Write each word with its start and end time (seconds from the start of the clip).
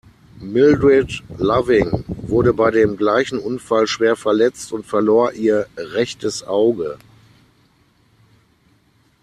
Mildred 0.39 1.11
Loving 1.37 2.03
wurde 2.07 2.55
bei 2.55 2.71
dem 2.71 2.97
gleichen 2.97 3.37
Unfall 3.37 3.85
schwer 3.85 4.15
verletzt 4.15 4.73
und 4.73 4.83
verlor 4.83 5.33
ihr 5.33 5.67
rechtes 5.77 6.41
Auge. 6.41 6.97